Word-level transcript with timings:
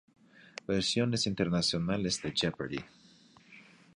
Versiones 0.65 1.27
internacionales 1.27 2.23
de 2.23 2.33
Jeopardy! 2.35 2.79